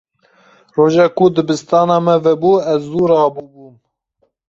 Roja 0.75 1.05
ku 1.15 1.23
dibistana 1.35 1.95
me 2.05 2.15
vebû, 2.25 2.51
ez 2.73 2.81
zû 2.91 3.03
rabûbûm. 3.09 3.75